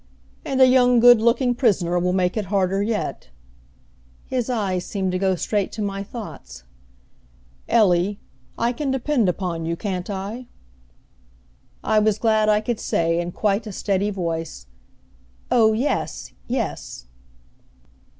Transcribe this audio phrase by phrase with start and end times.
[0.43, 3.29] "And a young good looking prisoner will make it harder yet."
[4.25, 6.63] His eyes seemed to go straight to my thoughts.
[7.69, 8.19] "Ellie,
[8.57, 10.47] I can depend upon you, can't I?"
[11.83, 14.65] I was glad I could say, in quite a steady voice,
[15.51, 17.05] "Oh, yes, yes!"